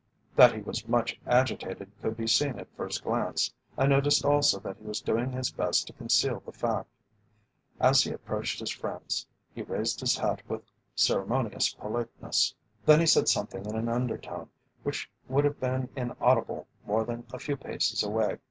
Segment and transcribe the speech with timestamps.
[0.35, 3.53] That he was much agitated could be seen at first glance.
[3.77, 6.89] I noticed also that he was doing his best to conceal the fact.
[7.79, 10.63] As he approached his friends, he raised his hat with
[10.95, 12.55] ceremonious politeness.
[12.83, 14.49] Then he said something in an undertone
[14.81, 18.39] which would have been inaudible more than a few paces away.